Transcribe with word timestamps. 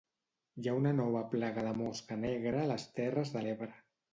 Hi 0.61 0.69
ha 0.69 0.73
una 0.77 0.93
nova 0.99 1.21
plaga 1.35 1.57
de 1.59 1.65
la 1.69 1.75
mosca 1.83 2.17
negra 2.25 2.65
a 2.65 2.67
les 2.73 2.89
Terres 3.01 3.35
de 3.37 3.45
l'Ebre. 3.47 3.71